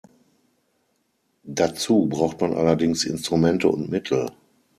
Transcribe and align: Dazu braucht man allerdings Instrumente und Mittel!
Dazu 1.43 2.07
braucht 2.07 2.41
man 2.41 2.53
allerdings 2.55 3.05
Instrumente 3.05 3.67
und 3.67 3.91
Mittel! 3.91 4.31